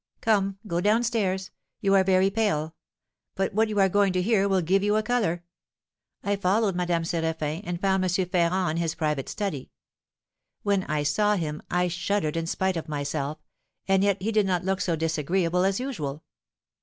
[0.21, 1.51] Come, go down stairs.
[1.79, 2.73] You are very pale;
[3.35, 5.43] but what you are going to hear will give you a colour.'
[6.23, 8.09] I followed Madame Séraphin, and found M.
[8.27, 9.69] Ferrand in his private study.
[10.63, 13.37] When I saw him, I shuddered in spite of myself,
[13.87, 16.23] and yet he did not look so disagreeable as usual.